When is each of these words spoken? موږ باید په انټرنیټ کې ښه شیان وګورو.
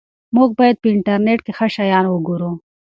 موږ 0.35 0.49
باید 0.59 0.77
په 0.81 0.87
انټرنیټ 0.93 1.39
کې 1.45 1.51
ښه 1.57 1.67
شیان 1.75 2.05
وګورو. 2.09 2.51